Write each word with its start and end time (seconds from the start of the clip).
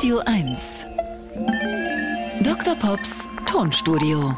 Radio 0.00 0.22
1. 0.24 0.86
Dr. 2.42 2.74
Pops 2.74 3.28
Tonstudio. 3.44 4.34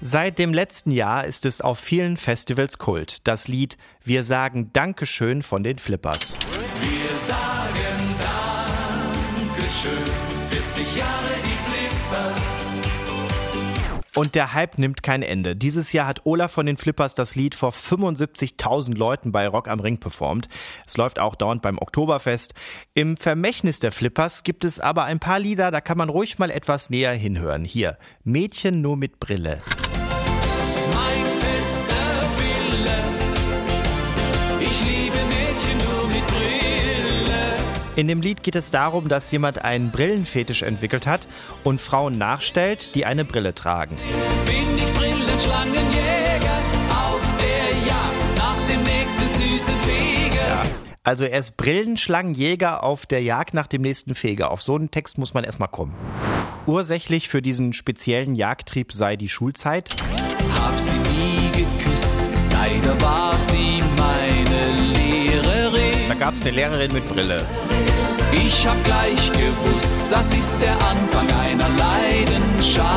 Seit 0.00 0.38
dem 0.38 0.54
letzten 0.54 0.92
Jahr 0.92 1.24
ist 1.24 1.44
es 1.44 1.60
auf 1.60 1.80
vielen 1.80 2.16
Festivals 2.16 2.78
Kult. 2.78 3.26
Das 3.26 3.48
Lied 3.48 3.76
Wir 4.04 4.22
sagen 4.22 4.72
Dankeschön 4.72 5.42
von 5.42 5.64
den 5.64 5.80
Flippers. 5.80 6.38
Wir 6.80 7.16
sagen 7.26 8.14
Dankeschön, 9.40 10.14
40 10.50 10.96
Jahre 10.96 11.34
die 11.42 11.58
Flippers. 11.66 12.67
Und 14.18 14.34
der 14.34 14.52
Hype 14.52 14.78
nimmt 14.78 15.04
kein 15.04 15.22
Ende. 15.22 15.54
Dieses 15.54 15.92
Jahr 15.92 16.08
hat 16.08 16.22
Olaf 16.26 16.50
von 16.50 16.66
den 16.66 16.76
Flippers 16.76 17.14
das 17.14 17.36
Lied 17.36 17.54
vor 17.54 17.70
75.000 17.70 18.96
Leuten 18.96 19.30
bei 19.30 19.46
Rock 19.46 19.68
am 19.68 19.78
Ring 19.78 19.98
performt. 20.00 20.48
Es 20.88 20.96
läuft 20.96 21.20
auch 21.20 21.36
dauernd 21.36 21.62
beim 21.62 21.78
Oktoberfest. 21.78 22.52
Im 22.94 23.16
Vermächtnis 23.16 23.78
der 23.78 23.92
Flippers 23.92 24.42
gibt 24.42 24.64
es 24.64 24.80
aber 24.80 25.04
ein 25.04 25.20
paar 25.20 25.38
Lieder, 25.38 25.70
da 25.70 25.80
kann 25.80 25.98
man 25.98 26.08
ruhig 26.08 26.36
mal 26.40 26.50
etwas 26.50 26.90
näher 26.90 27.12
hinhören. 27.12 27.64
Hier, 27.64 27.96
Mädchen 28.24 28.80
nur 28.80 28.96
mit 28.96 29.20
Brille. 29.20 29.62
In 37.98 38.06
dem 38.06 38.20
Lied 38.20 38.44
geht 38.44 38.54
es 38.54 38.70
darum, 38.70 39.08
dass 39.08 39.32
jemand 39.32 39.64
einen 39.64 39.90
Brillenfetisch 39.90 40.62
entwickelt 40.62 41.04
hat 41.08 41.26
und 41.64 41.80
Frauen 41.80 42.16
nachstellt, 42.16 42.94
die 42.94 43.04
eine 43.04 43.24
Brille 43.24 43.56
tragen. 43.56 43.98
Bin 44.46 44.54
ich 44.76 44.94
Brillenschlangenjäger 44.94 46.60
auf 46.90 47.20
der 47.40 47.88
Jagd 47.88 48.36
nach 48.36 48.56
dem 48.68 48.84
nächsten 48.84 49.28
süßen 49.30 49.74
Feger. 49.80 50.62
Also 51.02 51.24
er 51.24 51.40
ist 51.40 51.56
Brillenschlangenjäger 51.56 52.84
auf 52.84 53.04
der 53.04 53.20
Jagd 53.20 53.54
nach 53.54 53.66
dem 53.66 53.82
nächsten 53.82 54.14
Feger. 54.14 54.52
Auf 54.52 54.62
so 54.62 54.76
einen 54.76 54.92
Text 54.92 55.18
muss 55.18 55.34
man 55.34 55.42
erstmal 55.42 55.68
kommen. 55.68 55.96
Ursächlich 56.66 57.28
für 57.28 57.42
diesen 57.42 57.72
speziellen 57.72 58.36
Jagdtrieb 58.36 58.92
sei 58.92 59.16
die 59.16 59.28
Schulzeit. 59.28 59.96
Hab 60.56 60.78
sie 60.78 60.94
nie 60.94 61.64
geküsst, 61.64 62.18
leider 62.52 63.02
war 63.02 63.36
sie 63.36 63.82
gab 66.18 66.34
es 66.34 66.42
eine 66.42 66.50
Lehrerin 66.50 66.92
mit 66.92 67.08
Brille. 67.08 67.44
Ich 68.32 68.66
hab 68.66 68.82
gleich 68.84 69.32
gewusst, 69.32 70.04
das 70.10 70.32
ist 70.32 70.60
der 70.60 70.72
Anfang 70.72 71.28
einer 71.40 71.68
Leidenschaft. 71.78 72.88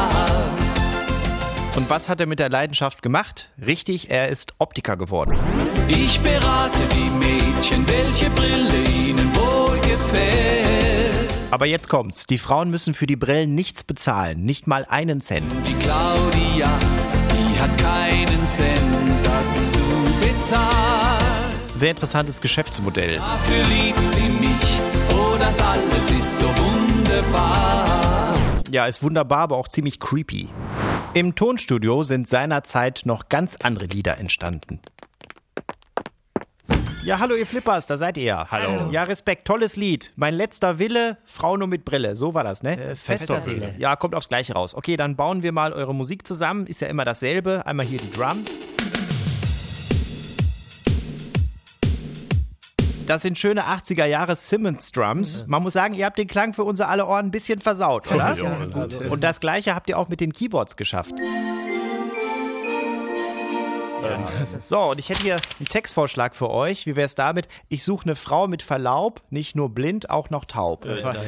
Und 1.75 1.89
was 1.89 2.09
hat 2.09 2.19
er 2.19 2.25
mit 2.25 2.39
der 2.39 2.49
Leidenschaft 2.49 3.01
gemacht? 3.01 3.49
Richtig, 3.65 4.09
er 4.09 4.27
ist 4.27 4.53
Optiker 4.57 4.97
geworden. 4.97 5.39
Ich 5.87 6.19
berate 6.19 6.81
die 6.93 7.09
Mädchen, 7.11 7.85
welche 7.87 8.29
Brille 8.31 8.83
ihnen 8.89 9.33
wohl 9.35 9.77
gefällt. 9.79 11.29
Aber 11.51 11.65
jetzt 11.65 11.89
kommt's. 11.89 12.25
Die 12.25 12.37
Frauen 12.37 12.69
müssen 12.69 12.93
für 12.93 13.07
die 13.07 13.15
Brillen 13.15 13.55
nichts 13.55 13.83
bezahlen. 13.83 14.43
Nicht 14.43 14.67
mal 14.67 14.85
einen 14.89 15.21
Cent. 15.21 15.45
Die 15.65 15.73
Claudia, 15.75 16.69
die 17.29 17.59
hat 17.59 17.77
keinen 17.77 18.49
Cent 18.49 19.23
dazu 19.23 19.81
bezahlt. 20.19 21.10
Sehr 21.81 21.89
interessantes 21.89 22.39
Geschäftsmodell. 22.41 23.15
Dafür 23.15 23.63
liebt 23.63 24.07
sie 24.07 24.29
mich, 24.29 24.79
oh, 25.15 25.35
das 25.39 25.59
alles 25.59 26.11
ist 26.11 26.37
so 26.37 26.45
wunderbar. 26.45 28.35
Ja, 28.69 28.85
ist 28.85 29.01
wunderbar, 29.01 29.39
aber 29.39 29.57
auch 29.57 29.67
ziemlich 29.67 29.99
creepy. 29.99 30.49
Im 31.15 31.33
Tonstudio 31.33 32.03
sind 32.03 32.27
seinerzeit 32.27 33.01
noch 33.05 33.29
ganz 33.29 33.55
andere 33.63 33.85
Lieder 33.87 34.19
entstanden. 34.19 34.79
Ja, 37.03 37.17
hallo 37.17 37.33
ihr 37.33 37.47
Flippers, 37.47 37.87
da 37.87 37.97
seid 37.97 38.15
ihr. 38.19 38.45
Hallo. 38.51 38.91
Ja, 38.91 39.01
Respekt, 39.01 39.47
tolles 39.47 39.75
Lied. 39.75 40.13
Mein 40.15 40.35
letzter 40.35 40.77
Wille, 40.77 41.17
Frau 41.25 41.57
nur 41.57 41.67
mit 41.67 41.83
Brille. 41.83 42.15
So 42.15 42.35
war 42.35 42.43
das, 42.43 42.61
ne? 42.61 42.79
Äh, 42.79 42.95
fester 42.95 43.43
Wille. 43.47 43.73
Ja, 43.79 43.95
kommt 43.95 44.13
aufs 44.13 44.29
Gleiche 44.29 44.53
raus. 44.53 44.75
Okay, 44.75 44.97
dann 44.97 45.15
bauen 45.15 45.41
wir 45.41 45.51
mal 45.51 45.73
eure 45.73 45.95
Musik 45.95 46.27
zusammen. 46.27 46.67
Ist 46.67 46.81
ja 46.81 46.89
immer 46.89 47.05
dasselbe. 47.05 47.65
Einmal 47.65 47.87
hier 47.87 47.97
die 47.97 48.11
Drum. 48.11 48.45
Das 53.11 53.23
sind 53.23 53.37
schöne 53.37 53.65
80er 53.65 54.05
Jahre 54.05 54.37
Simmons 54.37 54.93
Drums. 54.93 55.43
Man 55.45 55.61
muss 55.61 55.73
sagen, 55.73 55.93
ihr 55.95 56.05
habt 56.05 56.17
den 56.17 56.29
Klang 56.29 56.53
für 56.53 56.63
unser 56.63 56.87
alle 56.87 57.05
Ohren 57.05 57.25
ein 57.25 57.31
bisschen 57.31 57.59
versaut, 57.59 58.09
oder? 58.09 58.37
Und 59.09 59.21
das 59.21 59.41
gleiche 59.41 59.75
habt 59.75 59.89
ihr 59.89 59.99
auch 59.99 60.07
mit 60.07 60.21
den 60.21 60.31
Keyboards 60.31 60.77
geschafft. 60.77 61.13
So, 64.61 64.91
und 64.91 64.99
ich 64.99 65.09
hätte 65.09 65.23
hier 65.23 65.35
einen 65.59 65.67
Textvorschlag 65.67 66.37
für 66.37 66.49
euch. 66.51 66.85
Wie 66.85 66.95
wäre 66.95 67.05
es 67.05 67.15
damit? 67.15 67.49
Ich 67.67 67.83
suche 67.83 68.05
eine 68.05 68.15
Frau 68.15 68.47
mit 68.47 68.63
Verlaub, 68.63 69.21
nicht 69.29 69.57
nur 69.57 69.67
blind, 69.71 70.09
auch 70.09 70.29
noch 70.29 70.45
taub. 70.45 70.87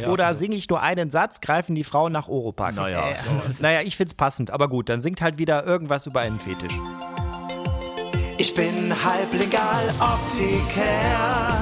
Oder 0.10 0.36
singe 0.36 0.56
ich 0.56 0.70
nur 0.70 0.82
einen 0.82 1.12
Satz, 1.12 1.42
greifen 1.42 1.76
die 1.76 1.84
Frauen 1.84 2.14
nach 2.14 2.30
Oropax. 2.30 2.78
Naja, 2.78 3.04
naja 3.60 3.82
ich 3.82 3.98
find's 3.98 4.14
passend, 4.14 4.52
aber 4.52 4.70
gut, 4.70 4.88
dann 4.88 5.02
singt 5.02 5.20
halt 5.20 5.38
wieder 5.38 5.66
irgendwas 5.66 6.06
über 6.06 6.22
einen 6.22 6.40
Fetisch. 6.40 6.80
Ich 8.38 8.54
bin 8.56 8.94
halblegal 9.06 9.88
Optiker, 10.00 11.62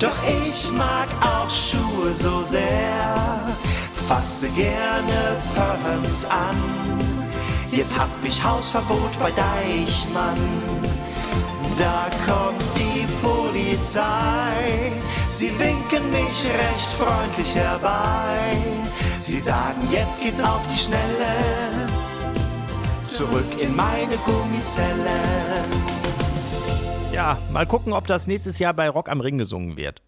doch 0.00 0.16
ich 0.42 0.70
mag 0.72 1.08
auch 1.20 1.50
Schuhe 1.50 2.12
so 2.12 2.42
sehr. 2.42 3.14
Fasse 4.08 4.48
gerne 4.50 5.36
Perms 5.54 6.24
an. 6.24 6.56
Jetzt 7.70 7.98
hab 7.98 8.08
ich 8.24 8.42
Hausverbot 8.42 9.18
bei 9.20 9.30
Deichmann. 9.30 10.38
Da 11.78 12.06
kommt 12.26 12.64
die 12.74 13.04
Polizei. 13.22 14.92
Sie 15.30 15.50
winken 15.58 16.08
mich 16.10 16.44
recht 16.44 16.90
freundlich 16.96 17.54
herbei. 17.54 18.56
Sie 19.20 19.38
sagen, 19.38 19.86
jetzt 19.90 20.22
geht's 20.22 20.40
auf 20.40 20.66
die 20.72 20.78
Schnelle. 20.78 21.86
Zurück 23.02 23.60
in 23.60 23.74
meine 23.76 24.16
Gummizelle. 24.18 25.95
Ja, 27.16 27.38
mal 27.50 27.64
gucken, 27.64 27.94
ob 27.94 28.06
das 28.06 28.26
nächstes 28.26 28.58
Jahr 28.58 28.74
bei 28.74 28.90
Rock 28.90 29.08
am 29.08 29.22
Ring 29.22 29.38
gesungen 29.38 29.78
wird. 29.78 30.02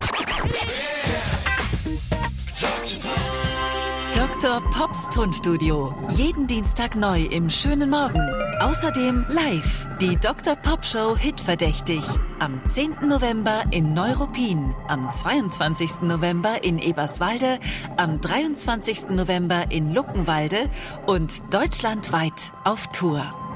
Dr. 4.14 4.60
Pops 4.72 5.08
Tonstudio. 5.08 5.94
Jeden 6.10 6.46
Dienstag 6.46 6.96
neu 6.96 7.22
im 7.22 7.48
schönen 7.48 7.88
Morgen. 7.88 8.20
Außerdem 8.60 9.24
live 9.30 9.88
die 10.02 10.16
Dr. 10.16 10.54
Pop 10.56 10.84
Show 10.84 11.16
Hitverdächtig. 11.16 12.02
Am 12.40 12.60
10. 12.66 13.08
November 13.08 13.62
in 13.70 13.94
Neuruppin, 13.94 14.74
am 14.88 15.10
22. 15.10 16.02
November 16.02 16.62
in 16.62 16.78
Eberswalde, 16.78 17.58
am 17.96 18.20
23. 18.20 19.08
November 19.12 19.70
in 19.70 19.94
Luckenwalde 19.94 20.68
und 21.06 21.54
deutschlandweit 21.54 22.52
auf 22.64 22.86
Tour. 22.88 23.47